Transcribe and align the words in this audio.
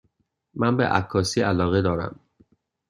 من 0.53 0.77
به 0.77 0.85
عکاسی 0.87 1.41
علاقه 1.41 1.81
دارم. 1.81 2.19